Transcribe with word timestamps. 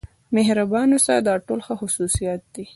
مهربان 0.35 0.87
اوسه 0.95 1.15
دا 1.27 1.33
ټول 1.45 1.59
ښه 1.65 1.73
خصوصیات 1.79 2.41
دي. 2.53 2.65